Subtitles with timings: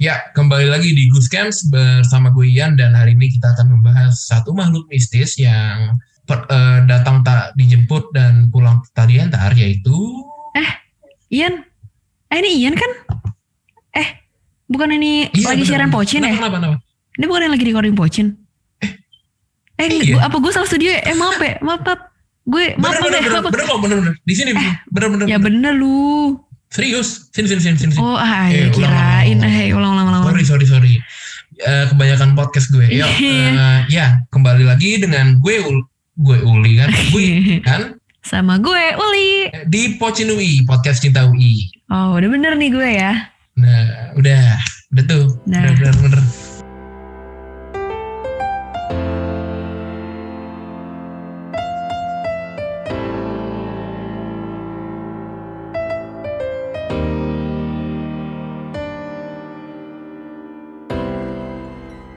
[0.00, 4.24] Ya, kembali lagi di Goose Camps bersama gue Ian dan hari ini kita akan membahas
[4.24, 5.92] satu makhluk mistis yang
[6.24, 9.92] per, eh, datang tak dijemput dan pulang tak diantar yaitu
[11.30, 11.62] Ian,
[12.26, 12.90] eh ini Ian kan?
[13.94, 14.08] Eh,
[14.66, 15.98] bukan ini Iya, lagi bener, siaran bener.
[16.02, 16.32] pocin ya?
[16.34, 16.76] Kenapa, kenapa?
[17.14, 18.26] Ini bukan yang lagi recording pocin?
[19.78, 20.18] Eh, iya.
[20.18, 21.00] gua- apa gue salah studio ya?
[21.06, 22.00] Eh maaf ya, maaf, maaf.
[22.42, 23.52] Gue, maaf, Bener, bener, maaf, ya, bener, maaf.
[23.54, 24.14] bener kok, bener, bener.
[24.20, 24.50] Di sini,
[24.90, 25.26] bener, bener.
[25.28, 25.70] Ya bener.
[25.70, 26.34] bener lu.
[26.70, 27.94] Serius, sini, sini, sini, sini.
[27.98, 29.38] Oh, ah, Eh, ya ulang, kirain.
[29.42, 30.22] Eh, ulang, ulang, ulang.
[30.22, 30.94] Sorry, sorry, sorry.
[31.58, 32.86] Eh, kebanyakan podcast gue.
[32.86, 33.50] Yuk, Iya.
[33.50, 39.50] eh, ya, kembali lagi dengan gue, Ul- gue Uli kan, gue kan Sama gue, Uli.
[39.66, 41.66] di Pocin UI, podcast cinta UI.
[41.90, 43.12] Oh, udah bener nih gue ya.
[43.58, 43.82] Nah,
[44.14, 44.40] udah,
[44.94, 45.66] udah tuh, Nah.
[45.66, 46.22] udah bener, bener.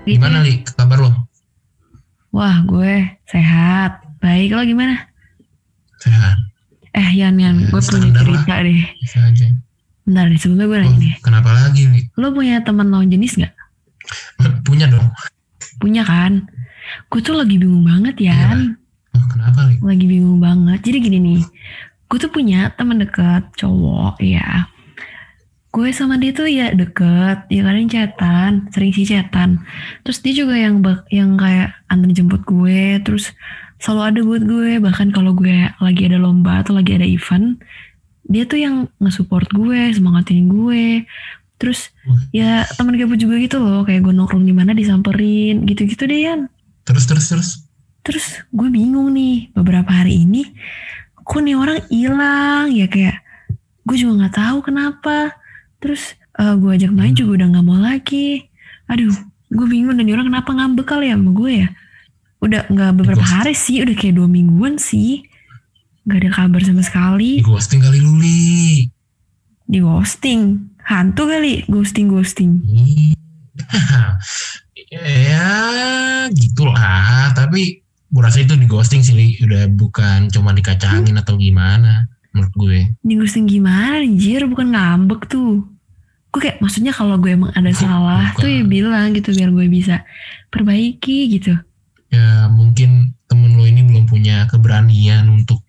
[0.03, 0.19] Gitu.
[0.19, 1.11] Gimana li, kabar lo?
[2.29, 2.93] Wah, gue
[3.25, 4.03] sehat.
[4.19, 5.07] Baik, lo gimana?
[5.99, 6.35] Sehat,
[6.93, 8.21] Eh, Yan, Yan, Ya, gue punya lah.
[8.21, 8.81] cerita deh.
[8.99, 9.47] bisa aja.
[10.03, 11.13] Bentar nih, sebelumnya gue Oh, nanya nih.
[11.21, 12.01] kenapa lagi li?
[12.13, 13.53] Lo punya teman lawan jenis gak?
[14.67, 15.07] Punya dong.
[15.79, 16.43] Punya kan?
[17.07, 18.49] Gue tuh lagi bingung banget Iya, ya.
[19.15, 19.79] Oh, kenapa li?
[19.79, 20.83] Lagi bingung banget.
[20.83, 21.41] Jadi gini nih.
[22.05, 24.67] Gue tuh punya teman dekat cowok ya.
[25.73, 27.49] Gue sama dia tuh ya deket.
[27.49, 28.51] Ya kadang chatan.
[28.69, 29.65] Sering sih chatan.
[30.05, 33.01] Terus dia juga yang bak- yang kayak antar jemput gue.
[33.01, 33.33] Terus
[33.81, 34.71] selalu ada buat gue.
[34.77, 37.57] Bahkan kalau gue lagi ada lomba atau lagi ada event.
[38.29, 39.89] Dia tuh yang nge-support gue.
[39.91, 41.09] Semangatin gue.
[41.57, 41.89] Terus
[42.29, 43.81] ya teman gabut juga gitu loh.
[43.81, 45.65] Kayak gue nongkrong di mana disamperin.
[45.65, 46.53] Gitu-gitu deh Yan.
[46.85, 47.49] Terus, terus, terus.
[48.03, 50.43] Terus gue bingung nih beberapa hari ini
[51.23, 53.23] kok nih orang hilang ya kayak
[53.87, 55.33] gue juga nggak tahu kenapa.
[55.83, 58.47] Terus eh, gue ajak main juga udah nggak mau lagi.
[58.87, 59.11] Aduh,
[59.51, 61.67] gue bingung dan orang kenapa ngambek kali ya sama gue ya?
[62.39, 65.27] Udah nggak beberapa hari sih, udah kayak dua mingguan sih.
[66.03, 67.29] Gak ada kabar sama Di sekali.
[67.39, 68.83] ghosting kali lu li.
[69.63, 72.59] Di ghosting, hantu kali ghosting ghosting.
[72.67, 73.15] Ih,
[74.93, 77.81] ya gitu lah tapi
[78.13, 79.27] gue rasa itu di ghosting sih Li.
[79.41, 85.65] udah bukan cuma dikacangin atau gimana menurut gue Di ghosting gimana anjir bukan ngambek tuh
[86.33, 88.67] gue kayak maksudnya kalau gue emang ada salah tuh ya Bukan.
[88.67, 90.01] bilang gitu biar gue bisa
[90.49, 91.53] perbaiki gitu
[92.09, 95.61] ya mungkin temen lo ini belum punya keberanian untuk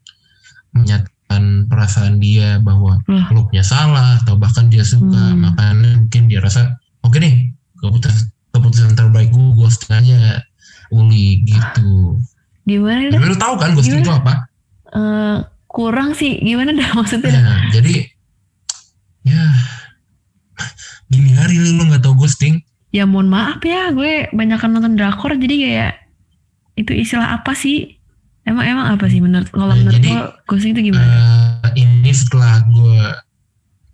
[0.72, 1.12] menyatakan
[1.66, 3.24] perasaan dia bahwa Loh.
[3.30, 5.44] lo punya salah atau bahkan dia suka Hmm.
[5.44, 7.34] makanya mungkin dia rasa oke deh
[7.78, 10.40] keputusan keputusan terbaik gue ghosting aja
[10.90, 12.16] Uli gitu
[12.62, 14.20] gimana dah lo tahu kan ghosting itu Gimana?
[14.22, 14.34] apa
[14.94, 17.34] Eh, kurang sih gimana dah maksudnya?
[17.34, 18.06] Nah, jadi
[19.24, 19.42] ya
[21.08, 22.60] gini hari lu lu nggak tahu ghosting.
[22.94, 25.92] Ya mohon maaf ya gue banyak nonton drakor jadi kayak
[26.74, 27.98] itu istilah apa sih?
[28.44, 31.08] Emang emang apa sih menurut kalau Nah, menurut jadi, lo ghosting itu gimana?
[31.64, 33.00] Eh, ini setelah gue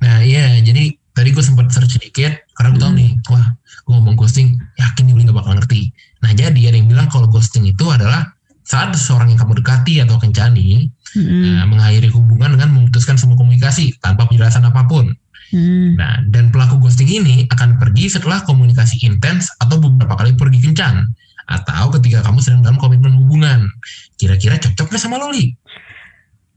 [0.00, 3.00] nah iya jadi tadi gue sempat search sedikit karena gue tahu Hmm.
[3.00, 3.46] nih wah
[3.84, 5.92] gue ngomong ghosting yakin nih Uli nggak bakal ngerti.
[6.20, 8.32] Nah jadi ada yang bilang kalau ghosting itu adalah
[8.64, 10.86] saat seseorang yang kamu dekati atau kencani
[11.18, 11.58] Mm-mm.
[11.58, 15.10] nah, mengakhiri hubungan dengan memutuskan semua komunikasi tanpa penjelasan apa pun
[15.50, 15.98] Mm.
[15.98, 21.10] Nah, dan pelaku ghosting ini akan pergi setelah komunikasi intens atau beberapa kali pergi kencan.
[21.50, 23.66] Atau ketika kamu sedang dalam komitmen hubungan.
[24.14, 25.54] Kira-kira cocok gak sama Loli?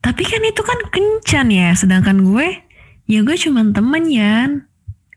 [0.03, 2.59] tapi kan itu kan kencan ya sedangkan gue
[3.07, 4.51] ya gue cuman temen ya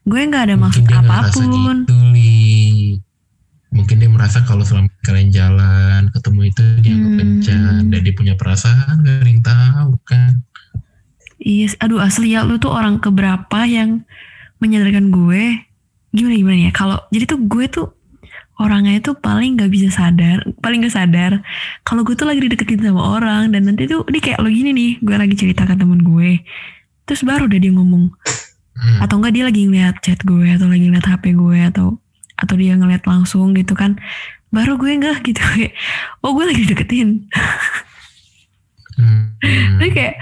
[0.06, 2.94] gue nggak ada maksud dia ngerasa apa pun gitu, Li.
[3.74, 7.18] Mungkin dia merasa kalau selama kalian jalan, ketemu itu dianggap Hmm.
[7.18, 7.74] kencan.
[7.92, 10.32] Dan dia punya perasaan, gak ada yang tahu kan.
[11.46, 14.02] Iya, aduh asli ya lu tuh orang keberapa yang
[14.58, 15.62] menyadarkan gue
[16.10, 17.86] gimana gimana ya kalau jadi tuh gue tuh
[18.56, 21.44] orangnya itu paling nggak bisa sadar paling gak sadar
[21.84, 24.90] kalau gue tuh lagi dideketin sama orang dan nanti tuh dia kayak lo gini nih
[25.04, 26.40] gue lagi cerita ke temen gue
[27.04, 28.10] terus baru deh dia ngomong
[28.76, 29.00] Hmm.
[29.00, 31.96] atau enggak dia lagi ngeliat chat gue atau lagi ngeliat hp gue atau
[32.36, 33.96] atau dia ngeliat langsung gitu kan
[34.52, 35.72] baru gue enggak gitu kayak
[36.20, 37.24] oh gue lagi dideketin
[38.96, 39.36] Hmm.
[39.80, 40.16] Tapi kayak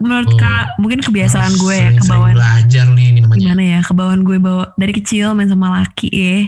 [0.00, 0.36] menurut Oh.
[0.36, 3.40] kak mungkin kebiasaan gue ya kebawaan belajar nih ini namanya.
[3.40, 6.38] gimana ya kebawaan gue bawa dari kecil main sama laki ya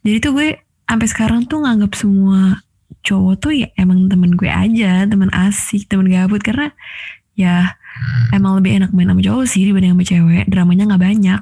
[0.00, 0.48] jadi tuh gue
[0.84, 2.60] sampai sekarang tuh nganggap semua
[3.00, 6.72] cowok tuh ya emang temen gue aja temen asik temen gabut karena
[7.32, 8.42] ya Hmm.
[8.42, 11.40] emang lebih enak main sama cowok sih dibanding sama cewek dramanya nggak banyak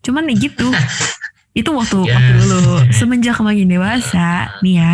[0.00, 0.68] cuman ya gitu
[1.60, 2.16] itu waktu Ya.
[2.16, 4.92] waktu dulu semenjak makin dewasa nih ya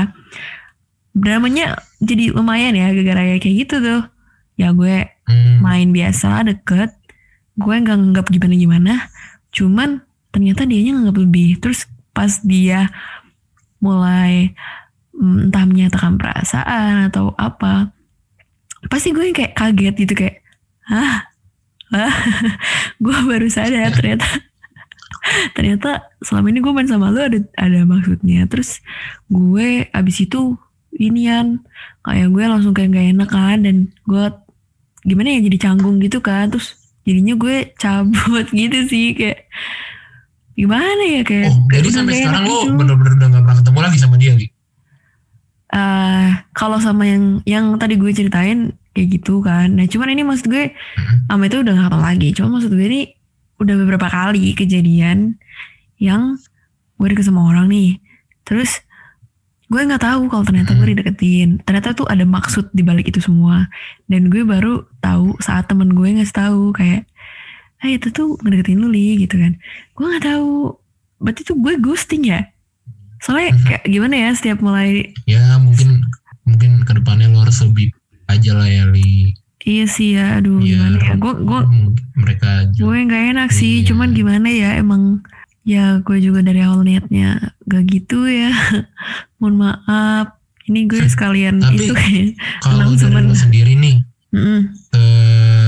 [1.11, 4.03] dramanya jadi lumayan ya gara-gara kayak gitu tuh
[4.55, 5.63] ya gue Hmm.
[5.63, 6.91] main biasa deket.
[7.55, 8.95] Gue nggak nganggap gimana gimana.
[9.55, 10.03] Cuman
[10.35, 11.63] ternyata dianya nganggap lebih.
[11.63, 12.91] Terus pas dia
[13.79, 14.53] mulai
[15.15, 17.95] mm, entah menyatakan perasaan atau apa
[18.93, 20.41] pasti gue kayak kaget gitu kayak
[20.91, 21.23] Hah?
[23.05, 24.27] gue baru sadar ternyata.
[25.57, 28.47] Ternyata selama ini gue main sama lu ada ada maksudnya.
[28.51, 28.83] Terus
[29.31, 30.59] gue abis itu
[30.99, 31.63] inian.
[32.03, 34.25] Kayak gue langsung kayak gak enak kan dan gue
[35.03, 39.49] gimana ya jadi canggung gitu kan terus jadinya gue cabut gitu sih kayak
[40.53, 42.73] gimana ya kayak Oh, jadi sampai sekarang lo gitu.
[42.77, 44.47] bener-bener udah gak pernah ketemu lagi sama dia, Li?
[45.71, 48.61] Eh, kalau sama yang yang tadi gue ceritain
[48.91, 49.71] kayak gitu kan.
[49.71, 51.31] Nah, cuman ini maksud gue Hmm.
[51.31, 52.29] sama itu udah gak ketemu lagi.
[52.35, 53.03] Cuma maksud gue ini
[53.57, 55.39] udah beberapa kali kejadian
[55.97, 56.35] yang
[56.99, 58.03] gue deket sama orang nih.
[58.43, 58.83] Terus
[59.71, 60.93] gue nggak tahu kalau ternyata gue Hmm.
[60.93, 61.49] dideketin.
[61.63, 63.71] Ternyata tuh ada maksud di balik itu semua.
[64.05, 67.07] Dan gue baru tahu saat temen gue ngasih tahu kayak,
[67.79, 69.55] ah itu tuh ngedeketin lu li gitu kan.
[69.95, 70.75] Gue nggak tahu.
[71.17, 72.51] Berarti tuh gue ghosting ya.
[73.21, 73.63] Soalnya Mhm.
[73.63, 76.03] kayak gimana ya setiap mulai Ya mungkin
[76.43, 77.95] mungkin ke depannya lo harus lebih
[78.27, 79.37] aja lah ya, Li.
[79.61, 81.13] Iya sih ya, aduh Biar gimana ya.
[81.15, 81.61] Gue gue
[82.17, 83.93] mereka juga gue nggak enak sih, Iya.
[83.93, 85.21] cuman gimana ya emang
[85.61, 88.51] ya gue juga dari awal niatnya gak gitu ya.
[89.39, 90.27] Mohon maaf.
[90.67, 92.35] Ini gue sekalian Tapi- itu kayak.
[92.61, 93.97] kalau dari lo sendiri nih
[94.31, 94.61] Mm-mm.
[94.95, 95.67] eh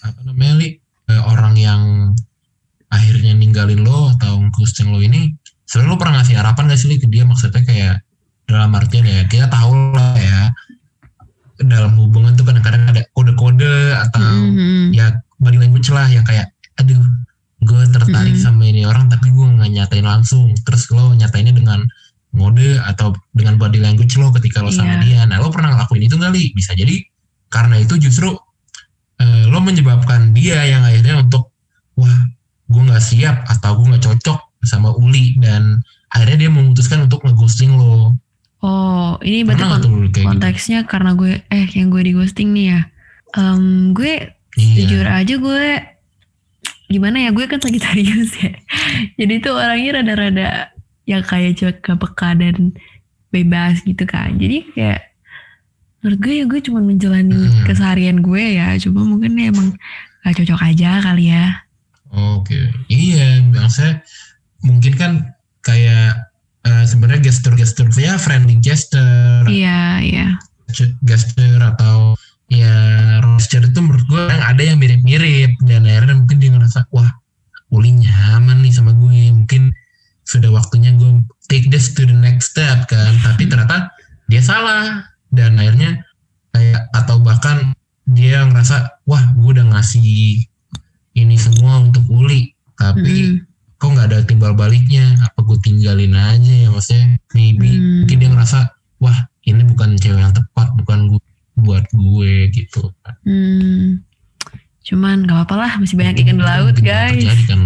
[0.00, 0.68] apa namanya li
[1.04, 1.82] eh, orang yang
[2.86, 5.34] akhirnya ninggalin lo atau ghosting lo ini
[5.64, 8.06] sebenarnya lo pernah ngasih harapan gak sih li ke dia maksudnya kayak
[8.46, 10.54] dalam artian ya kita tahu lah ya
[11.58, 14.94] dalam hubungan tuh kadang-kadang ada kode-kode atau Mhm.
[14.94, 17.02] ya body language lah yang kayak aduh
[17.66, 18.46] gue tertarik Mm-mm.
[18.46, 20.54] sama ini orang tapi gue nggak nyatain langsung.
[20.62, 21.82] Terus lo nyatainnya dengan
[22.36, 25.26] ngode atau dengan body language lo ketika lo sama dia.
[25.26, 27.02] Nah lo pernah ngelakuin itu kali bisa jadi
[27.50, 28.30] karena itu justru
[29.18, 31.50] eh, lo menyebabkan dia yang akhirnya untuk
[31.98, 32.16] wah
[32.70, 35.34] gue nggak siap atau gue nggak cocok sama Uli.
[35.42, 35.82] Dan
[36.14, 38.14] akhirnya dia memutuskan untuk ngeghosting lo.
[38.64, 40.28] Oh, ini berarti pernah nggak kon- tuh Uli, kayak gitu?
[40.32, 42.80] konteksnya karena gue eh yang gue di ghosting nih ya.
[43.36, 44.12] Em, gue
[44.56, 44.74] iya.
[44.80, 45.66] jujur aja gue
[46.86, 47.30] gimana ya?
[47.34, 48.54] Gue kan Sagittarius ya.
[49.18, 50.48] Jadi tuh orangnya rada-rada
[51.06, 52.74] yang kayak cuek peka dan
[53.30, 54.34] bebas gitu kan.
[54.38, 55.14] Jadi kayak
[56.02, 57.64] menurut gue ya gue cuma menjalani Hmm.
[57.66, 58.74] keseharian gue ya.
[58.78, 59.74] Cuma mungkin ya emang
[60.22, 61.62] gak cocok aja kali ya.
[62.06, 64.00] Oke, iya, maksudnya
[64.62, 65.12] mungkin kan
[65.60, 66.30] kayak
[66.62, 70.28] eh, sebenarnya gestur-gestur ya friendly gesture, iya iya.
[71.02, 72.14] Gesture atau
[72.46, 72.72] ya
[73.36, 75.58] gesture itu menurut gue yang ada yang mirip-mirip.
[75.66, 77.10] Dan akhirnya mungkin dia ngerasa wah
[77.74, 79.74] Uli nyaman nih sama gue, mungkin
[80.22, 83.90] sudah waktunya gue take this to the next step kan, tapi ternyata
[84.30, 85.06] dia salah.
[85.34, 86.02] Dan akhirnya
[86.54, 87.74] kayak atau bahkan
[88.06, 90.46] dia ngerasa wah gue udah ngasih
[91.18, 92.54] ini semua untuk Uli.
[92.78, 93.80] Tapi Mm-mm.
[93.82, 95.18] kok nggak ada timbal baliknya?
[95.26, 97.18] Apa gue tinggalin aja ya maksudnya?
[97.34, 97.74] Maybe.
[97.74, 98.06] Hmm.
[98.06, 98.58] mungkin dia ngerasa
[99.02, 101.24] wah ini bukan cewek yang tepat bukan gu-
[101.56, 102.92] buat gue gitu
[103.24, 104.04] Hmm.
[104.86, 107.60] cuman gak apa-apa lah masih banyak ikan di laut guys terjadi kan.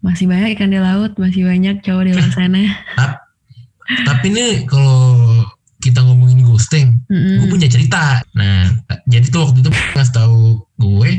[0.00, 2.62] masih banyak ikan di laut masih banyak cowok di luar sana
[4.08, 5.44] tapi nih kalau
[5.78, 7.44] kita ngomongin ghosting Mm-mm.
[7.44, 8.64] gue punya cerita nah
[9.10, 10.40] jadi tuh waktu itu ngasih tahu
[10.80, 11.10] gue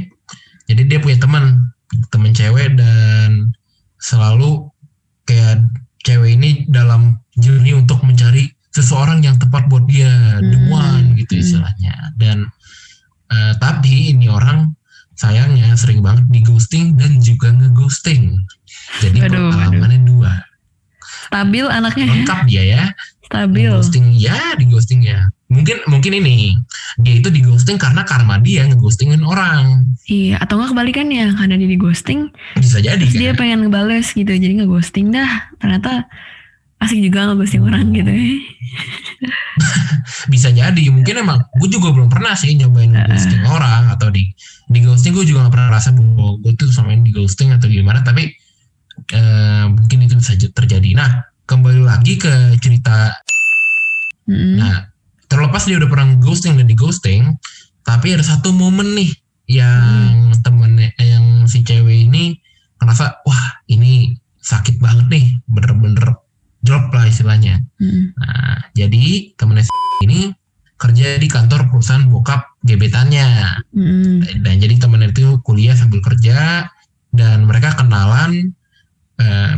[0.65, 1.73] jadi dia punya teman
[2.09, 3.53] teman cewek dan
[3.97, 4.69] selalu
[5.25, 5.65] kayak
[6.01, 10.09] cewek ini dalam journey untuk mencari seseorang yang tepat buat dia
[10.42, 10.73] the Hmm.
[10.73, 11.44] one gitu Hmm.
[11.44, 11.95] istilahnya.
[12.18, 12.38] Dan
[13.30, 14.73] eh, tapi ini orang
[15.14, 18.33] sayangnya sering banget di ghosting dan juga ngeghosting.
[19.04, 20.33] Jadi pengalamannya dua.
[21.30, 22.09] Stabil anaknya.
[22.09, 22.83] Lengkap dia ya.
[23.30, 23.69] Stabil.
[23.69, 25.30] Ghosting ya di ghosting ya.
[25.49, 26.57] Mungkin mungkin ini
[27.02, 29.85] dia itu di ghosting karena karma dia ngeghostingin orang.
[30.09, 33.21] Iya, atau nggak kebalikannya karena dia di ghosting, bisa jadi terus kan?
[33.21, 35.54] dia pengen ngebales gitu, jadi nge ghosting dah.
[35.61, 36.09] Ternyata
[36.80, 38.12] asik juga nge ghosting orang gitu.
[38.12, 38.26] ya.
[40.33, 43.07] bisa jadi mungkin emang gue juga belum pernah sih nyobain Heeh.
[43.07, 44.31] ghosting orang atau di
[44.69, 48.00] di ghosting gue juga gak pernah rasa bahwa gue tuh sama di ghosting atau gimana
[48.06, 48.31] tapi
[49.12, 53.12] eh, mungkin itu bisa terjadi nah kembali lagi ke cerita
[54.30, 54.62] Mm-mm.
[54.62, 54.86] Nah,
[55.26, 57.33] terlepas dia udah pernah ghosting dan di ghosting,
[57.81, 59.09] tapi ada satu momen nih
[59.50, 62.38] yang temennya yang si cewek ini
[62.78, 66.14] ngerasa wah ini sakit banget nih, bener-bener
[66.59, 67.63] drop lah istilahnya.
[67.80, 68.13] Mm-mm.
[68.16, 69.73] Nah, jadi temennya si
[70.04, 70.31] ini
[70.80, 73.28] kerja di kantor perusahaan bokap gebetannya.
[73.75, 74.44] Mm-mm.
[74.44, 76.68] Dan jadi temennya itu kuliah sambil kerja
[77.11, 78.54] dan mereka kenalan
[79.19, 79.51] eh,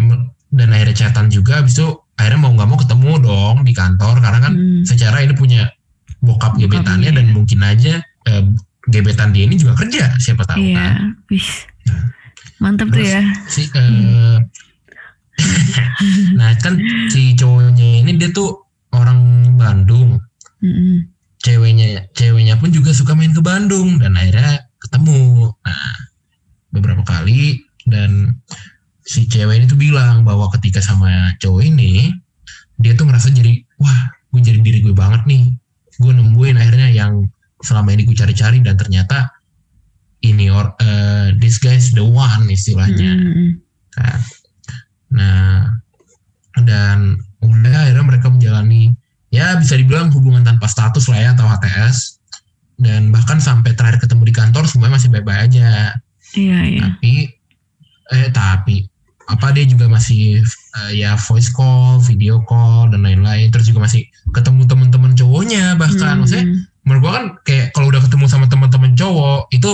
[0.51, 1.87] dan akhirnya chatan juga, habis itu
[2.19, 4.83] akhirnya mau nggak mau ketemu dong di kantor karena kan Mm.
[4.85, 5.73] secara ini punya
[6.21, 7.17] bokap gebetannya iya.
[7.17, 7.97] dan mungkin aja
[8.29, 8.43] eh,
[8.85, 10.87] gebetan dia ini juga kerja siapa tahu kan Iya,
[11.33, 11.65] wis.
[12.61, 13.25] Mantep tuh ya.
[13.49, 14.37] si eh,
[16.39, 16.77] nah kan
[17.11, 20.19] si cowoknya ini dia tuh orang Bandung
[20.61, 21.07] Mm-mm.
[21.41, 25.93] ceweknya ceweknya pun juga suka main ke Bandung dan akhirnya ketemu nah
[26.71, 28.39] beberapa kali dan
[29.05, 32.13] si cewek ini tuh bilang bahwa ketika sama cowok ini
[32.81, 35.43] dia tuh ngerasa jadi wah gue jadi diri gue banget nih
[36.01, 37.29] gue nemuin akhirnya yang
[37.61, 39.29] selama ini gue cari-cari dan ternyata
[40.21, 43.19] ini or eh, this guy is the one istilahnya kan.
[43.97, 44.17] Nah,
[46.63, 48.93] dan udah akhirnya mereka menjalani
[49.31, 52.21] ya bisa dibilang hubungan tanpa status lah ya atau HTS
[52.81, 55.95] dan bahkan sampai terakhir ketemu di kantor semuanya masih baik-baik aja.
[56.33, 56.81] Iya iya.
[56.83, 57.13] Tapi
[58.11, 58.77] eh tapi
[59.31, 64.03] apa dia juga masih eh, ya voice call, video call dan lain-lain terus juga masih
[64.35, 66.83] ketemu teman-teman cowoknya bahkan maksudnya Mm-mm.
[66.83, 69.71] menurut gua kan kayak kalau udah ketemu sama teman-teman cowok itu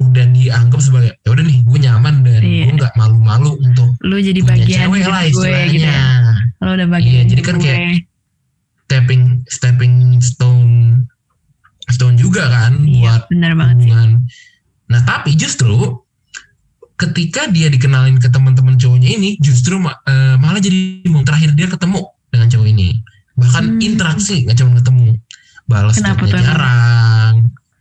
[0.00, 2.64] udah dianggap sebagai ya udah nih gue nyaman dan Iya.
[2.64, 6.04] gue nggak malu-malu untuk lu jadi punya bagian cewek lah gue gitu istilahnya ya.
[6.58, 7.64] Lo udah bagian Iya, jadi kan gue.
[7.64, 7.80] kayak
[8.82, 10.72] stepping stepping stone
[11.86, 13.82] stone juga kan Iya, buat benar banget sih.
[13.86, 14.10] hubungan
[14.86, 15.76] nah tapi justru
[16.96, 22.00] ketika dia dikenalin ke teman-teman cowoknya ini justru eh, malah jadi mau terakhir dia ketemu
[22.28, 22.88] dengan cowok ini
[23.34, 23.80] bahkan Hmm.
[23.80, 25.06] interaksi nggak cuma ketemu
[25.64, 27.36] balas Kenapa tuh jarang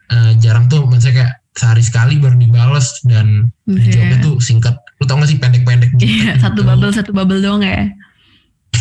[0.09, 3.91] Eh, jarang tuh maksudnya kayak sehari sekali baru dibales dan Buset.
[3.91, 7.59] jawabnya tuh singkat lu tau gak sih pendek-pendek gitu Iya, satu bubble satu bubble doang
[7.59, 7.91] ya.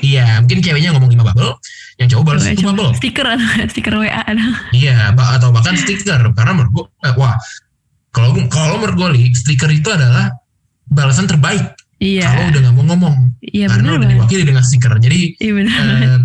[0.00, 1.52] iya mungkin ceweknya ngomong lima bubble
[2.00, 3.26] yang cowok balas satu bubble Stiker
[3.72, 4.46] stiker WA ada.
[4.72, 7.36] Iya, atau bahkan stiker karena menurut eh, wah
[8.10, 10.32] kalau kalau menurut Li, stiker itu adalah
[10.88, 12.26] balasan terbaik Iya.
[12.26, 14.92] kalau udah nggak mau ngomong Iya karena benar udah diwakili dengan stiker.
[14.98, 16.20] Jadi Iya eh,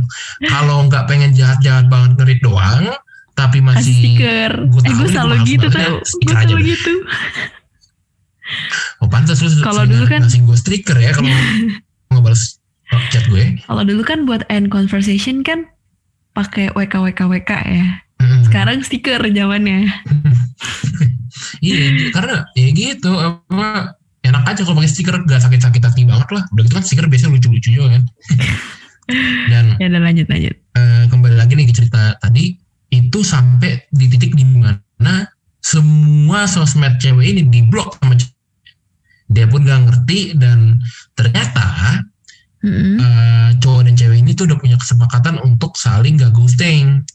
[0.50, 2.90] kalau nggak pengen jahat-jahat banget ngerit doang,
[3.40, 4.52] tapi masih stiker.
[4.68, 5.80] gua Eh gue selalu gitu tuh.
[6.20, 6.66] Gue selalu deh.
[6.70, 6.94] gitu.
[9.00, 11.30] oh pantas lu Kalau dulu kan- ngasih gue stiker ya kalau
[12.12, 12.60] ngebales
[13.08, 13.62] chat gue.
[13.64, 15.70] Kalau dulu kan buat end conversation kan
[16.34, 17.88] pakai WK WK WK ya.
[18.44, 19.88] Sekarang stiker zamannya.
[21.66, 21.78] iya,
[22.12, 26.44] karena ya gitu apa enak aja kalau pakai stiker gak sakit-sakit hati banget lah.
[26.52, 28.04] Udah gitu kan stiker biasanya lucu-lucu juga kan.
[29.50, 30.54] Dan Ya lanjut lanjut.
[30.76, 32.59] eh, kembali lagi nih ke cerita tadi
[32.90, 35.30] itu sampai di titik di mana
[35.60, 38.34] semua sosmed cewek ini diblok sama cewek.
[39.30, 40.82] dia pun gak ngerti dan
[41.14, 42.02] ternyata
[42.60, 42.98] Mm-mm.
[42.98, 47.06] eh, cowok dan cewek ini tuh udah punya kesepakatan untuk saling gak ghosting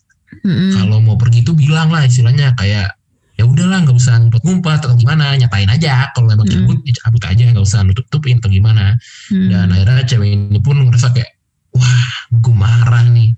[0.47, 0.71] Mm-mm.
[0.79, 2.95] kalau mau pergi tuh bilang lah istilahnya kayak
[3.35, 6.55] ya udahlah nggak usah ngumpet-ngumpet atau gimana nyatain aja kalau emang Hmm.
[6.71, 8.95] cabut ya cabut aja nggak usah nutup-tutupin atau gimana
[9.35, 9.51] Mm.
[9.51, 11.35] dan akhirnya cewek ini pun ngerasa kayak
[11.75, 13.35] wah gue marah nih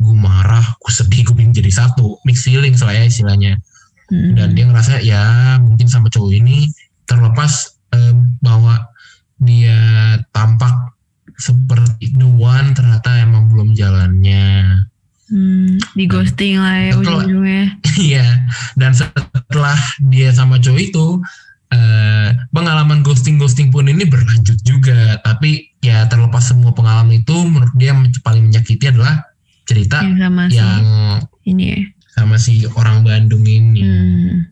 [0.00, 3.52] gue marah gue sedih gue pengen jadi satu mix feeling soalnya istilahnya
[4.08, 4.34] Mm-mm.
[4.34, 5.22] dan dia ngerasa ya
[5.60, 6.72] mungkin sama cowok ini
[7.04, 8.88] terlepas eh, bahwa
[9.36, 9.78] dia
[10.32, 10.96] tampak
[11.36, 14.80] seperti the one ternyata emang belum jalannya
[15.30, 17.78] Hmm, di ghosting lah ya ujung-ujungnya.
[18.10, 19.78] Iya, dan setelah
[20.10, 21.22] dia sama cowok itu
[21.70, 25.22] eh, pengalaman ghosting ghosting pun ini berlanjut juga.
[25.22, 29.29] Tapi ya terlepas semua pengalaman itu, menurut dia yang paling menyakiti adalah
[29.70, 30.82] cerita Yang sama si yang
[31.44, 31.78] ini ya.
[32.10, 33.80] sama si orang Bandung ini.
[33.80, 34.50] Hmm.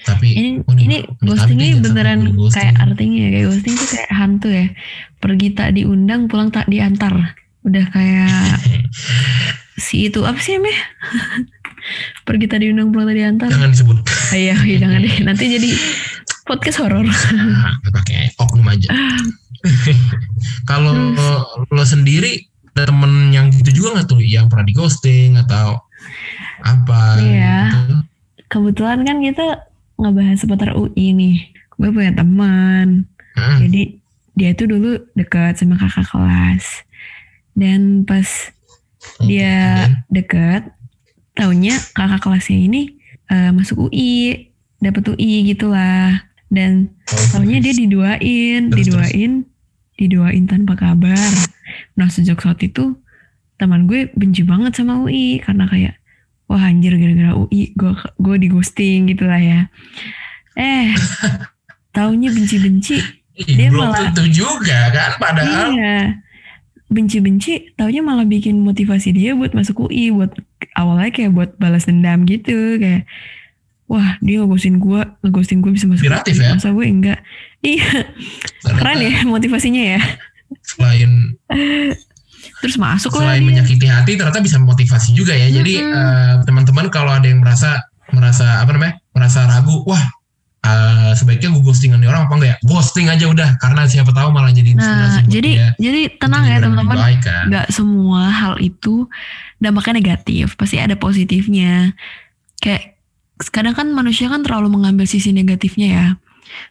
[0.00, 2.54] Tapi Ini waduh, ini amit-amit ghosting ini beneran ghosting.
[2.54, 4.66] kayak artinya ya, kayak ghosting tuh kayak hantu ya.
[5.18, 7.12] Pergi tak diundang, pulang tak diantar.
[7.60, 8.56] Udah kayak
[9.84, 10.80] si itu apa sih namanya?
[12.26, 13.48] Pergi tak diundang, pulang tak diantar.
[13.48, 13.98] jangan disebut.
[14.28, 15.16] Iya, iya jangan deh.
[15.22, 15.70] Nanti jadi
[16.44, 17.04] podcast horor.
[17.04, 18.92] Nah, pakai oknum aja.
[20.64, 20.92] Kalau
[21.66, 22.44] lo sendiri
[22.86, 25.82] temen yang gitu juga nggak tuh yang pernah di ghosting atau
[26.62, 27.58] apa Iya.
[27.72, 27.94] gitu?
[28.48, 29.46] Kebetulan kan kita
[29.98, 31.36] ngebahas seputar UI nih.
[31.78, 33.04] Gue punya teman.
[33.38, 33.58] Hmm.
[33.62, 33.98] Jadi
[34.38, 36.86] dia tuh dulu dekat sama kakak kelas.
[37.58, 38.26] Dan pas
[39.22, 40.70] dia deket,
[41.34, 46.22] taunya kakak kelasnya ini eh, masuk UI, dapet UI gitulah.
[46.48, 46.88] Dan
[47.34, 49.32] taunya dia diduain, Terus, diduain,
[50.00, 51.28] diduain tanpa kabar.
[51.98, 52.94] Nah sejak saat itu
[53.56, 55.98] teman gue benci banget sama UI karena kayak
[56.46, 59.60] wah anjir gara-gara UI gue gue di ghosting gitu lah ya.
[60.54, 60.94] Eh
[61.92, 62.96] taunya benci-benci
[63.36, 65.98] Dia belum malah- tentu juga kan padahal Iya.
[66.88, 70.32] Benci-benci, taunya malah bikin motivasi dia buat masuk UI, buat
[70.72, 73.04] awalnya kayak buat balas dendam gitu, kayak
[73.84, 76.56] wah dia ngeghosting gue, ngeghosting gue bisa masuk Inspiratif ya?
[76.56, 77.20] masa gue enggak.
[77.60, 78.08] Iya,
[78.64, 80.00] keren ya motivasinya ya.
[80.64, 81.34] Selain
[82.58, 83.48] Terus masuk selain dia.
[83.50, 85.94] menyakiti hati ternyata bisa motivasi juga ya jadi Mm-mm.
[85.94, 90.00] eh, teman-teman kalau ada yang merasa merasa apa namanya merasa ragu wah
[90.62, 94.28] eh, sebaiknya gue ghostingan nih orang apa enggak ya ghosting aja udah karena siapa tahu
[94.30, 97.46] malah jadi Nah, inspirasi jadi ya, jadi tenang itu ya teman-teman kan.
[97.70, 99.06] semua hal itu
[99.58, 101.94] dampaknya negatif pasti ada positifnya
[102.58, 102.98] kayak
[103.54, 106.06] kadang kan manusia kan terlalu mengambil sisi negatifnya ya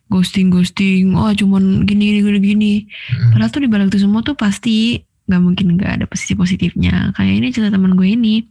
[0.09, 2.73] ghosting ghosting oh cuman gini gini gini gini.
[2.85, 3.31] Mm.
[3.35, 7.11] padahal tuh di balik itu semua tuh pasti nggak mungkin nggak ada sisi positifnya.
[7.13, 8.47] Kayak ini cerita teman gue ini.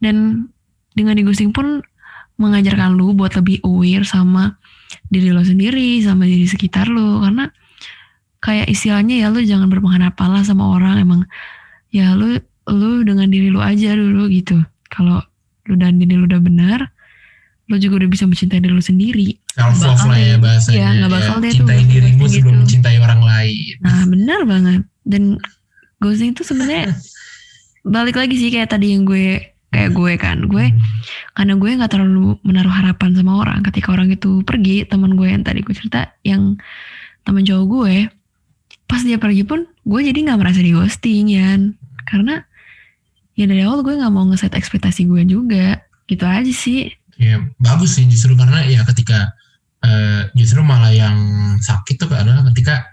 [0.00, 0.48] Dan
[0.96, 1.84] dengan di ghosting pun
[2.38, 4.56] mengajarkan lu buat lebih aware sama
[5.10, 7.20] diri lo sendiri sama diri sekitar lo.
[7.20, 7.52] Karena
[8.40, 10.96] kayak istilahnya ya lu jangan berpengaruh apalah sama orang.
[11.04, 11.20] Emang
[11.92, 14.56] ya lu lu dengan diri lu aja dulu gitu.
[14.88, 15.20] Kalau
[15.68, 16.88] lu dan diri lu udah benar
[17.68, 20.78] lu juga udah bisa mencintai diri lu sendiri self love lah ya bahasanya.
[20.78, 22.34] Iya, nggak bakal deh tuh cintai ghosting dirimu gitu.
[22.38, 23.74] sebelum mencintai orang lain.
[23.82, 24.82] nah benar banget.
[25.02, 25.22] Dan
[25.98, 26.94] ghosting itu sebenarnya
[27.96, 30.38] balik lagi sih kayak tadi yang gue kayak gue kan.
[30.46, 30.70] Gue
[31.34, 33.60] karena gue nggak terlalu menaruh harapan sama orang.
[33.66, 36.54] Ketika orang itu pergi teman gue yang tadi gue cerita yang
[37.26, 37.94] teman cowok gue
[38.88, 41.60] pas dia pergi pun gue jadi nggak merasa di ghosting ya
[42.08, 42.40] karena
[43.36, 45.82] ya dari awal gue nggak mau ngeset ekspektasi gue juga.
[46.06, 46.94] Gitu aja sih.
[47.18, 49.34] Ya bagus sih justru karena ya ketika
[49.84, 51.16] eh, justru malah yang
[51.62, 52.86] sakit tuh adalah ketika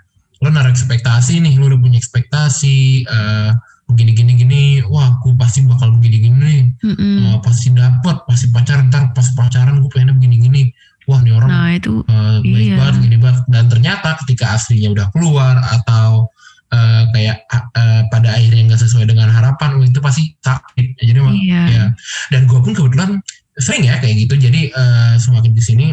[0.43, 3.51] lo naruh ekspektasi nih, lo udah punya ekspektasi eh,
[3.85, 7.15] begini gini gini, wah aku pasti bakal begini gini nih, Mm-mm.
[7.33, 10.61] Eh, pasti dapet, pasti pacaran ntar pas pacaran gue pengennya begini gini,
[11.05, 12.75] wah nih orang nah itu eh, baik iya.
[12.81, 16.29] banget gini banget dan ternyata ketika aslinya udah keluar atau
[16.73, 17.37] eh, kayak
[17.77, 20.99] eh, pada akhirnya nggak sesuai dengan harapan, itu pasti sakit.
[20.99, 21.85] Jadi iya ya
[22.33, 23.21] dan gue pun kebetulan
[23.55, 25.87] sering ya kayak gitu jadi eh, semakin di sini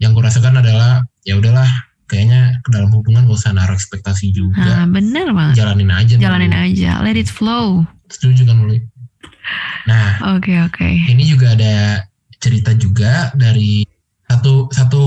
[0.00, 1.68] yang gue rasakan adalah ya udahlah
[2.08, 6.50] kayaknya ke dalam hubungan gak usah naruh ekspektasi nah juga bener banget jalanin aja jalanin
[6.50, 6.64] dulu.
[6.66, 6.90] aja.
[7.04, 7.84] Let it flow.
[8.10, 8.80] Setuju kan Luli
[9.86, 10.88] nah oke oke.
[11.06, 12.04] ini juga ada
[12.38, 13.82] cerita juga dari
[14.24, 15.02] satu satu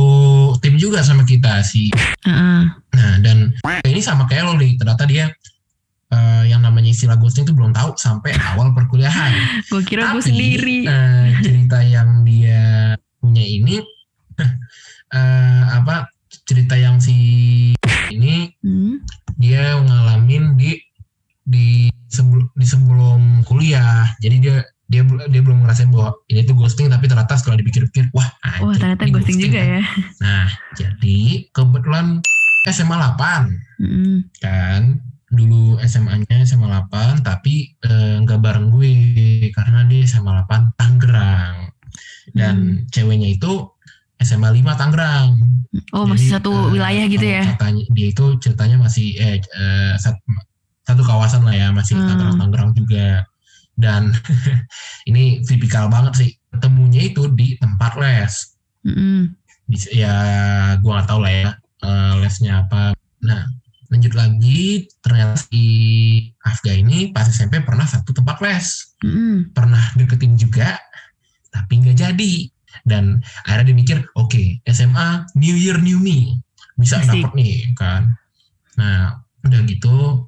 [0.60, 1.88] tim juga sama kita si
[2.28, 2.62] Heeh.
[2.70, 3.56] nah dan
[3.88, 4.76] ini sama kayak lo Li.
[4.76, 5.32] Ternyata dia
[6.12, 9.32] eh, yang namanya istilah ghosting itu belum tahu sampai awal perkuliahan.
[9.72, 10.84] Gue kira gue sendiri.
[10.86, 13.80] eh, cerita yang dia punya ini
[15.14, 16.10] eh, apa
[16.44, 17.16] cerita yang si
[18.10, 19.00] ini Hmm.
[19.38, 20.78] dia ngalamin di
[21.44, 24.08] di sebelum di sebelum kuliah.
[24.20, 24.56] Jadi dia
[24.88, 28.30] dia dia belum ngerasain bahwa ini tuh ghosting tapi ternyata setelah dipikir-pikir wah
[28.62, 29.68] wah anjir, ternyata ini ghosting juga kan.
[29.68, 29.82] ya
[30.22, 30.46] Nah,
[30.78, 32.06] jadi kebetulan
[32.70, 34.16] SMA 8 Mm-mm.
[34.40, 34.82] kan
[35.34, 38.94] dulu SMA-nya SMA 8 tapi eh, nggak bareng gue
[39.50, 41.74] karena dia SMA 8 Tangerang
[42.38, 43.73] dan ceweknya itu
[44.24, 45.36] SMA 5 Tangerang.
[45.92, 49.38] oh Jadi, masih satu eh, wilayah gitu ya Katanya dia itu ceritanya masih eh,
[49.98, 50.22] sat-
[50.84, 52.08] satu kawasan lah ya masih Hmm.
[52.08, 53.08] Tangerang Tangerang juga
[53.74, 54.14] dan
[55.10, 58.34] ini tipikal banget sih ketemunya itu di tempat les
[58.86, 59.34] Mm-mm.
[59.66, 60.14] Bisa- ya
[60.78, 61.50] gua nggak tahu lah ya
[61.82, 63.48] eh, lesnya apa nah
[63.90, 65.62] lanjut lagi ternyata si
[66.42, 69.50] Afga ini pas SMP pernah satu tempat les Mm-mm.
[69.54, 70.78] pernah deketin juga
[71.50, 72.34] tapi nggak jadi
[72.82, 76.42] dan akhirnya dia mikir oke SMA New Year New Me.
[76.74, 78.18] Bisa dapet nih kan.
[78.82, 80.26] Nah udah gitu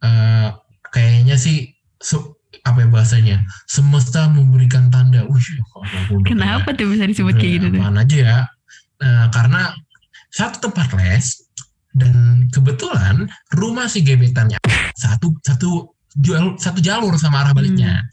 [0.00, 0.48] eh,
[0.90, 5.24] kayaknya sih su- apa ya bahasanya semesta memberikan tanda.
[5.24, 5.42] Udah
[6.26, 7.82] kenapa tuh bisa disebut kayak gitu tuh?
[7.96, 8.38] Aja ya.
[9.00, 9.72] Nah, karena
[10.28, 11.26] satu tempat les
[11.90, 13.26] dan kebetulan
[13.56, 14.60] rumah si gebetannya
[14.94, 18.06] satu satu jual satu jalur sama arah baliknya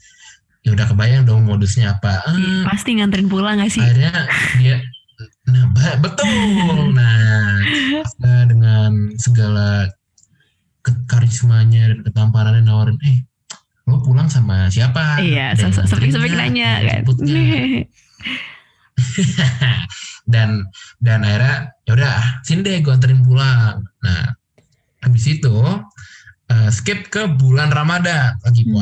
[0.68, 2.20] ya udah kebayang dong modusnya apa.
[2.28, 3.80] Eh, pasti nganterin pulang gak sih?
[3.80, 4.12] akhirnya
[4.60, 4.76] dia
[5.48, 5.64] nah
[6.04, 6.92] betul.
[6.92, 9.88] Nah dengan segala
[11.08, 13.24] karismanya dan ketampanannya nawarin eh
[13.88, 15.24] lo pulang sama siapa?
[15.24, 17.00] Iya sampai nanya kan?
[20.32, 20.68] dan
[21.00, 22.12] dan akhirnya ya udah
[22.44, 23.80] sini deh gue anterin pulang.
[24.04, 24.36] Nah
[25.00, 25.56] habis itu
[26.52, 28.36] eh, skip ke bulan Ramadan.
[28.44, 28.76] Lagi Hmm.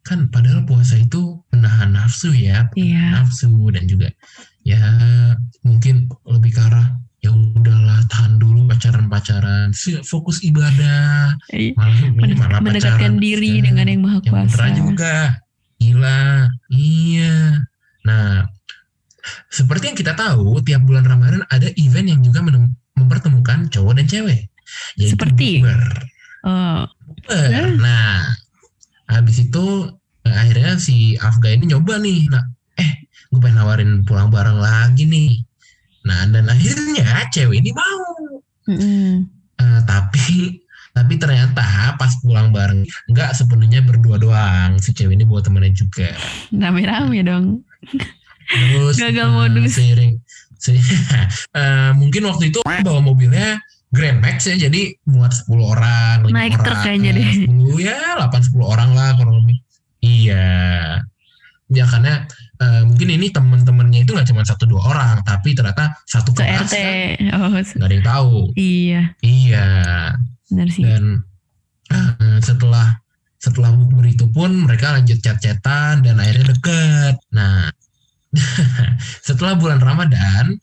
[0.00, 4.08] Kan padahal puasa itu menahan nafsu ya iya nafsu dan juga
[4.64, 4.80] ya
[5.60, 9.68] mungkin lebih ke arah ya udahlah tahan dulu pacaran pacaran
[10.02, 11.76] fokus ibadah Iya.
[11.76, 13.20] malah Men- malah mendekatkan pacaran.
[13.20, 15.14] diri dengan yang maha yang kuasa juga
[15.76, 17.60] gila iya
[18.02, 18.48] nah
[19.52, 22.40] seperti yang kita tahu tiap bulan Ramadan ada event yang juga
[22.96, 24.48] mempertemukan cowok dan cewek
[24.96, 25.60] yaitu Seperti?
[25.60, 25.82] bukber.
[26.46, 27.76] oh Bukber.
[27.76, 28.32] Nah
[29.10, 29.90] habis itu
[30.24, 32.44] eh, akhirnya si Afga ini nyoba nih nah
[32.78, 32.92] eh
[33.28, 35.42] gue pengen nawarin pulang bareng lagi nih.
[36.06, 38.06] Nah dan akhirnya cewek ini mau.
[38.70, 39.26] Mm-mm.
[39.60, 40.58] Eh, tapi
[40.96, 44.78] tapi ternyata pas pulang bareng nggak sepenuhnya berdua doang.
[44.80, 46.10] Si cewek ini bawa temennya juga.
[46.54, 47.66] Rame-rame dong.
[48.50, 49.70] Terus Gagal eh, modus.
[49.78, 50.14] seiring
[50.58, 50.76] se-
[51.60, 56.54] eh, mungkin waktu itu bawa mobilnya Grand Max ya jadi muat 10 orang, 5 Naik
[56.54, 57.30] orang, truk kayaknya eh, deh.
[57.50, 59.58] 10 ya 8 10 orang lah kurang lebih.
[60.00, 60.48] Iya.
[61.70, 62.26] Ya karena
[62.58, 66.74] eh, mungkin ini temen-temennya itu nggak cuma satu dua orang, tapi ternyata satu kelas RT.
[66.74, 68.34] kan, Oh, nggak ada yang tahu.
[68.54, 69.68] iya, Iya.
[70.50, 70.82] benar sih.
[70.86, 71.22] Dan
[71.90, 72.98] eh, setelah
[73.40, 77.16] setelah bukber itu pun mereka lanjut chat-chatan dan akhirnya deket.
[77.32, 77.70] Nah,
[79.26, 80.54] setelah bulan Ramadan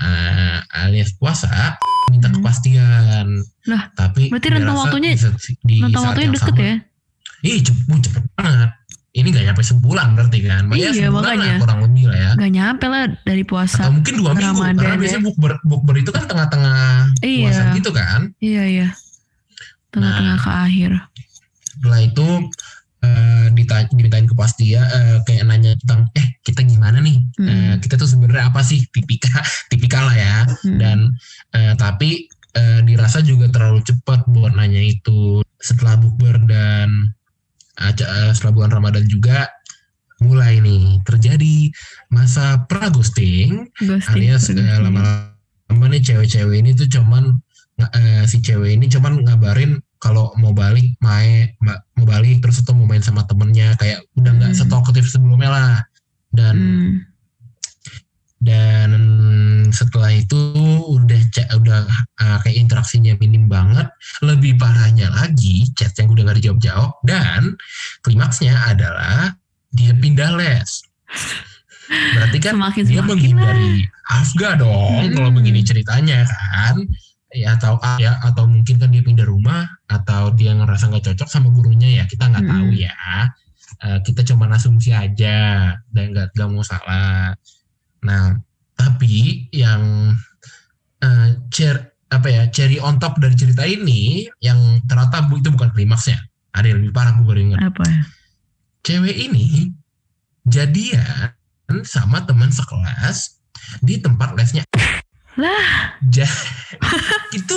[0.00, 1.76] eh, alias puasa
[2.08, 2.36] minta Hmm.
[2.38, 3.26] kepastian.
[3.66, 5.28] Lah, tapi berarti rentang waktunya- di
[5.60, 6.74] di saat waktunya deket sama- ya?
[7.42, 8.70] Ih, cepet, uh, cepet banget.
[9.10, 10.62] Ini gak nyampe sebulan berarti kan?
[10.64, 11.56] Makanya Iya, sebulan lah makanya.
[11.58, 12.30] kurang lebih lah ya.
[12.38, 13.82] Gak nyampe lah dari Atau puasa.
[13.90, 15.00] mungkin dua minggu Ramadan karena ya.
[15.02, 16.78] biasanya bukber bukber itu kan tengah-tengah
[17.18, 17.42] Iya.
[17.42, 18.20] puasa gitu kan.
[18.38, 18.88] Iya, iya.
[19.90, 20.40] Tengah-tengah Nah.
[20.40, 20.90] ke akhir.
[21.70, 22.26] setelah itu
[23.00, 27.48] eh, ditanya, dimintain kepastian eh, kayak nanya tentang eh kita gimana nih Hmm.
[27.48, 29.40] Eh, kita tuh sebenarnya apa sih tipikal
[29.72, 30.76] tipikal lah ya Hmm.
[30.76, 30.98] dan
[31.56, 37.12] eh, tapi eh, dirasa juga terlalu cepat buat nanya itu setelah bukber dan
[37.80, 39.48] eh, setelah bulan Ramadan juga
[40.20, 41.72] mulai nih terjadi
[42.12, 44.12] masa pra ghosting ghosting.
[44.12, 47.40] alias lama-lama nih cewek-cewek ini tuh cuman
[47.96, 52.72] eh, si cewek ini cuman ngabarin kalau mau balik main ma- mau balik terus atau
[52.72, 54.58] mau main sama temennya kayak udah nggak Hmm.
[54.58, 55.72] setalkative sebelumnya lah
[56.32, 56.92] dan Hmm.
[58.40, 58.90] dan
[59.68, 60.40] setelah itu
[60.88, 61.20] udah
[61.54, 61.80] udah
[62.16, 63.84] uh, kayak interaksinya minim banget
[64.20, 67.54] lebih parahnya lagi chat yang udah gak dijawab-jawab dan
[68.00, 69.36] klimaksnya adalah
[69.70, 70.70] dia pindah les
[72.16, 73.08] berarti kan Semakin dia semakin lah.
[73.12, 73.72] menghindari
[74.08, 75.12] Afga dong Hmm.
[75.12, 76.80] kalau begini ceritanya kan
[77.30, 81.50] ya atau ya atau mungkin kan dia pindah rumah atau dia ngerasa nggak cocok sama
[81.50, 82.52] gurunya ya kita nggak Hmm.
[82.54, 82.94] tahu ya
[83.80, 87.32] Eh, kita cuma asumsi aja dan nggak nggak mau salah
[88.04, 88.36] nah
[88.76, 90.12] tapi yang
[91.00, 95.72] eh, cer apa ya cherry on top dari cerita ini yang ternyata bu itu bukan
[95.72, 96.18] klimaksnya
[96.52, 97.84] ada yang lebih parah gue baru ingat Apa?
[98.84, 99.72] cewek ini
[100.44, 101.32] jadian
[101.86, 103.38] sama teman sekelas
[103.80, 104.66] di tempat lesnya.
[105.40, 105.96] Lah.
[107.32, 107.56] Itu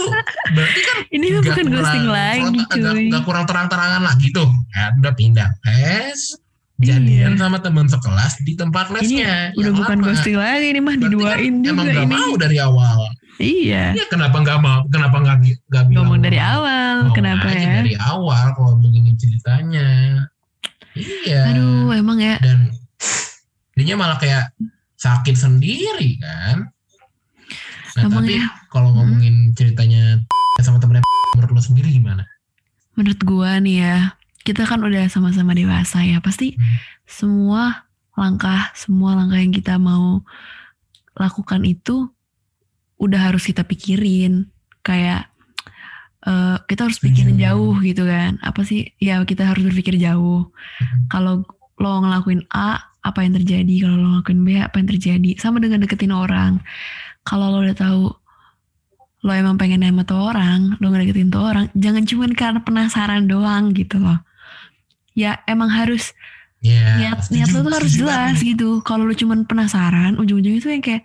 [0.50, 3.04] berarti kan Ini bukan kurang- ghosting lagi cuy.
[3.10, 4.48] nggak kurang terang-terangan lagi tuh.
[4.70, 6.22] Kan udah pindah les,
[6.80, 7.40] jadian Iya.
[7.40, 9.52] sama teman sekelas di tempat lesnya.
[9.54, 10.06] Udah yang bukan lama.
[10.08, 12.14] ghosting lagi ini mah kan diduain juga Emang gak ini.
[12.14, 13.00] mau dari awal.
[13.36, 13.84] Iya.
[13.94, 14.80] Ya kenapa nggak mau?
[14.88, 16.06] Kenapa nggak nggak bilang?
[16.06, 17.72] Ngomong dari mau- awal, kenapa ya?
[17.82, 19.88] Dari awal kalau begini ceritanya.
[20.94, 21.42] Iya.
[21.50, 22.38] Aduh, emang ya.
[22.38, 22.70] dan
[23.74, 24.54] dianya malah kayak
[24.96, 26.70] sakit sendiri kan
[27.96, 28.46] nah Emang tapi ya.
[28.68, 28.98] kalau Hmm.
[29.00, 30.18] ngomongin ceritanya
[30.60, 32.26] sama temennya menurut lo sendiri gimana
[32.94, 33.98] Menurut gua nih ya,
[34.40, 36.22] kita kan udah sama-sama dewasa ya.
[36.22, 36.78] Pasti Hmm.
[37.04, 40.22] semua langkah, semua langkah yang kita mau
[41.14, 42.14] lakukan itu
[42.96, 44.46] udah harus kita pikirin.
[44.82, 45.26] Kayak
[46.22, 47.44] eh, kita harus pikirin Setuju.
[47.44, 48.38] jauh gitu kan.
[48.40, 48.94] Apa sih?
[48.96, 50.54] Ya kita harus berpikir jauh.
[50.78, 51.10] Hmm.
[51.10, 51.34] Kalau
[51.76, 53.74] lo ngelakuin A, apa yang terjadi?
[53.84, 55.32] Kalau lo ngelakuin B, apa yang terjadi?
[55.38, 56.64] Sama dengan deketin orang.
[57.28, 58.04] Kalau lo udah tahu
[59.24, 63.72] lo emang pengen sama tuh orang, lo ngedeketin tuh orang, jangan cuman karena penasaran doang
[63.72, 64.20] gitu loh.
[65.16, 66.12] Ya emang harus
[66.60, 68.70] ya niat setuju, niat lo tuh harus jelas gitu.
[68.84, 71.04] Kalau lo cuman penasaran, ujung-ujungnya tuh yang kayak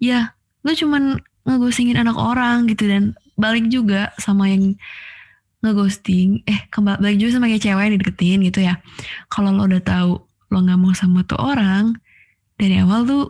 [0.00, 0.32] ya
[0.64, 4.74] lo cuman ngegostingin anak orang gitu dan balik juga sama yang
[5.62, 8.74] ngeghosting eh kembali balik juga sama kayak cewek yang dideketin gitu ya
[9.32, 11.98] kalau lo udah tahu lo mau sama tuh orang
[12.56, 13.24] dari awal tuh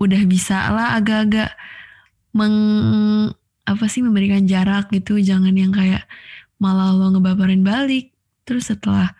[0.00, 1.54] udah bisa lah agak-agak
[2.34, 2.56] meng
[3.64, 5.16] apa sih memberikan jarak gitu.
[5.16, 6.04] Jangan yang kayak
[6.60, 8.12] malah lo ngebaperin balik.
[8.44, 9.16] Terus setelah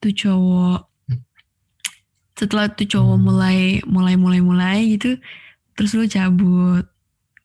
[0.00, 0.88] tuh cowok
[2.36, 5.16] setelah tuh cowok mulai mulai mulai mulai gitu
[5.76, 6.84] terus lo cabut.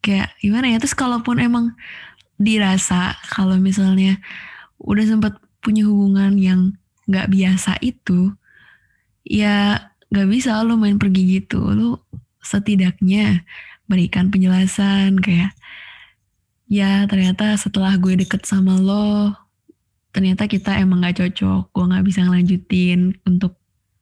[0.02, 0.78] Kayak gimana ya?
[0.82, 1.78] Terus kalaupun emang
[2.42, 4.18] dirasa kalau misalnya
[4.82, 6.74] udah sempat punya hubungan yang
[7.06, 8.34] nggak biasa itu
[9.26, 11.62] ya nggak bisa lo main pergi gitu.
[11.72, 12.04] Lo
[12.42, 13.46] setidaknya
[13.86, 15.54] berikan penjelasan kayak
[16.72, 19.36] ya ternyata setelah gue deket sama lo
[20.12, 21.72] ternyata kita emang nggak cocok.
[21.72, 23.56] Gue nggak bisa ngelanjutin untuk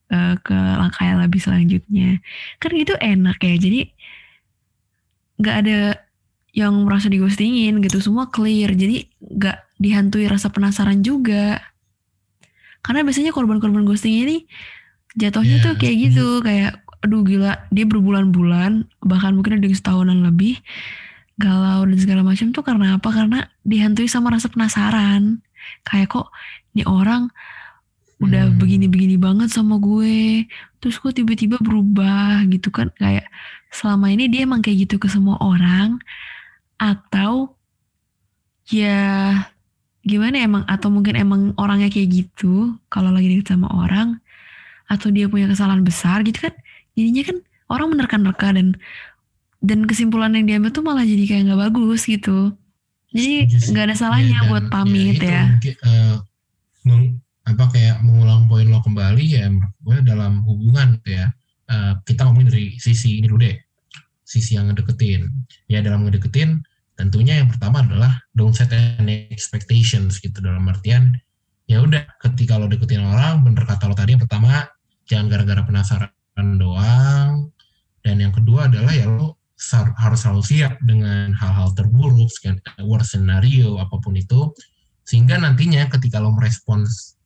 [0.09, 2.17] eh, ke langkah yang lebih selanjutnya.
[2.57, 3.55] Kan gitu enak ya.
[3.57, 3.81] Jadi
[5.39, 5.79] nggak ada
[6.51, 8.01] yang merasa digostingin gitu.
[8.01, 8.73] Semua clear.
[8.73, 11.61] Jadi nggak dihantui rasa penasaran juga.
[12.81, 14.49] Karena biasanya korban-korban ghosting ini
[15.17, 20.19] jatuhnya Ya, tuh kayak gitu kayak aduh gila dia berbulan-bulan bahkan mungkin ada yang setahunan
[20.27, 20.59] lebih
[21.39, 23.09] galau dan segala macam tuh karena apa?
[23.09, 25.39] Karena dihantui sama rasa penasaran.
[25.87, 26.27] Kayak kok
[26.75, 27.31] nih orang
[28.19, 28.59] udah Hmm.
[28.59, 30.43] begini-begini banget sama gue
[30.83, 32.91] terus kok tiba-tiba berubah gitu kan.
[32.99, 33.27] Kayak
[33.71, 35.99] selama ini dia emang kayak gitu ke semua orang
[36.79, 37.55] atau
[38.69, 39.33] ya
[40.03, 44.19] gimana ya, emang atau mungkin emang orangnya kayak gitu kalau lagi deket sama orang
[44.89, 46.53] atau dia punya kesalahan besar gitu kan
[46.97, 47.37] jadinya kan
[47.69, 48.73] orang menerka-nerka dan
[49.61, 52.55] dan kesimpulan yang diambil tuh malah jadi kayak nggak bagus gitu.
[53.11, 53.75] Jadi sih.
[53.75, 56.15] nggak ada salahnya Ya, dan- buat pamit itu ya, mungkin, eh,
[56.87, 59.51] meng- apa kayak mengulang poin lo kembali ya
[59.83, 61.27] gue dalam hubungan gitu ya.
[61.67, 63.57] Eh, kita ngomongin dari sisi ini dulu deh.
[64.23, 65.27] Sisi yang ngedeketin.
[65.67, 66.63] Ya dalam ngedeketin
[66.95, 70.39] tentunya yang pertama adalah don't set any expectations gitu.
[70.39, 71.19] Dalam artian
[71.67, 74.65] ya udah ketika lo deketin orang bener kata lo tadi yang pertama
[75.09, 77.49] jangan gara-gara penasaran doang
[78.05, 79.35] dan yang kedua adalah ya lo
[79.99, 82.31] harus selalu siap dengan hal-hal terburuk,
[82.79, 84.55] worst scenario apa pun itu,
[85.03, 87.19] sehingga nantinya ketika lo merespons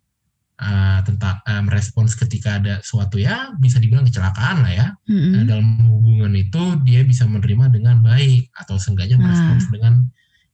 [0.58, 5.32] uh, tentang uh, merespons ketika ada suatu ya bisa dibilang kecelakaan lah ya Mm-mm.
[5.34, 9.30] Nah, dalam hubungan itu dia bisa menerima dengan baik atau seenggaknya Nah.
[9.30, 9.94] merespons dengan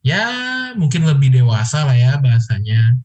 [0.04, 0.24] ya
[0.76, 2.96] mungkin lebih dewasa lah ya bahasanya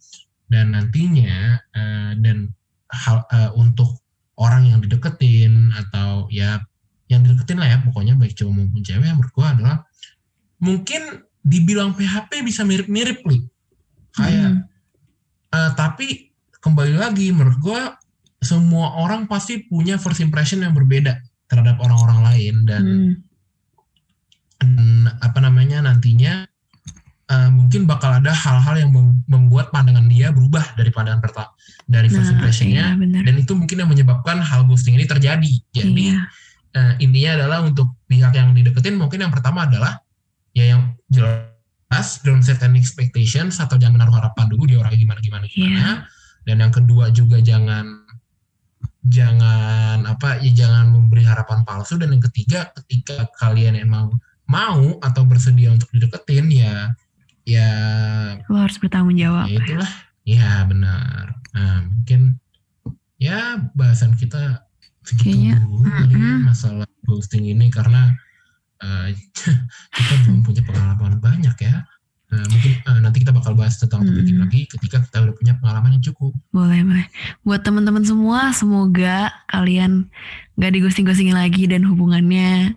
[0.46, 2.54] dan nantinya eh, dan
[2.90, 4.03] hal eh, untuk
[4.40, 6.58] orang yang dideketin atau ya
[7.06, 9.76] yang dideketin lah ya pokoknya baik cowok maupun cewek menurut gua adalah
[10.58, 13.44] mungkin dibilang PHP bisa mirip-mirip li
[14.16, 14.74] kayak Mm.
[15.54, 17.82] Eh, tapi kembali lagi menurut gue
[18.42, 21.14] semua orang pasti punya first impression yang berbeda
[21.46, 23.12] terhadap orang-orang lain dan, Mm.
[24.58, 24.74] dan
[25.22, 26.42] apa namanya nantinya
[27.24, 31.50] eh, mungkin bakal ada hal-hal yang mem- membuat pandangan dia berubah dari pandangan pertama
[31.88, 32.96] dari first Nah, impressionnya.
[32.96, 35.52] iya dan itu mungkin yang menyebabkan hal ghosting ini terjadi.
[35.72, 36.20] Jadi Iya.
[36.74, 40.00] eh, intinya adalah untuk pihak yang dideketin mungkin yang pertama adalah
[40.52, 45.20] ya yang jelas don't set any expectations atau jangan menaruh harapan dulu dia orangnya gimana
[45.20, 45.72] gimana gimana.
[45.74, 45.92] Iya.
[46.44, 48.04] dan yang kedua juga jangan
[49.04, 51.96] jangan apa ya jangan memberi harapan palsu.
[51.96, 54.12] Dan yang ketiga ketika kalian emang
[54.44, 56.92] mau atau bersedia untuk dideketin ya
[57.44, 57.70] ya.
[58.48, 59.46] Lo harus bertanggung jawab.
[59.48, 59.92] ya itulah.
[60.24, 61.38] Ya benar.
[61.52, 62.40] Nah mungkin
[63.20, 64.64] ya bahasan kita
[65.04, 68.16] segitu Kayaknya, dulu kali ya masalah ghosting ini karena
[68.80, 69.12] eh,
[69.96, 71.84] kita belum punya pengalaman banyak ya.
[72.34, 75.54] Nah, mungkin eh, nanti kita bakal bahas tentang topik ini lagi ketika kita udah punya
[75.60, 76.34] pengalaman yang cukup.
[76.50, 77.06] Boleh, boleh.
[77.46, 80.10] Buat teman-teman semua, semoga kalian
[80.58, 82.74] gak digosting-ghostingin lagi dan hubungannya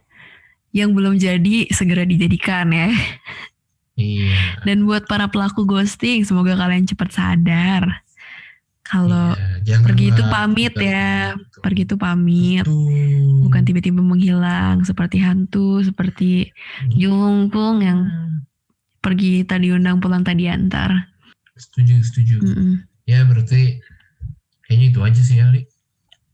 [0.75, 2.93] yang belum jadi segera dijadikan ya.
[3.97, 7.83] Iya Dan buat para pelaku ghosting, semoga kalian cepat sadar.
[8.81, 9.35] Kalau
[9.67, 11.35] Iya, pergi itu pamit ya.
[11.59, 13.43] pergi itu pamit, Betul.
[13.43, 16.55] bukan tiba-tiba menghilang seperti hantu, seperti
[16.93, 18.07] jungkung yang
[19.03, 21.11] pergi tadi undang pulang tadi antar.
[21.57, 22.85] setuju setuju Mm-mm.
[23.09, 23.81] ya berarti
[24.61, 25.65] kayaknya itu aja sih Ali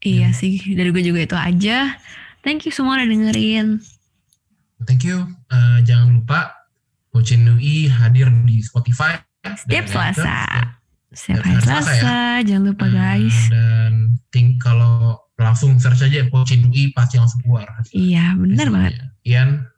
[0.03, 0.35] Iya Hmm.
[0.35, 1.95] sih, dari gue juga itu aja.
[2.43, 3.79] Thank you semua udah dengerin.
[4.83, 6.62] thank you Eh, jangan lupa
[7.13, 10.33] Pocin UI hadir di Spotify Setiap Selasa.
[11.13, 13.37] Setiap hari Selasa Selasa, jangan lupa Eh, guys.
[13.47, 13.91] dan
[14.33, 18.93] think kalau langsung search aja Pocin UI pasti langsung keluar Iya, benar banget.
[19.23, 19.69] Ian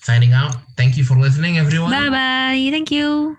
[0.00, 3.34] signing out thank you for listening everyone Bye bye, thank you.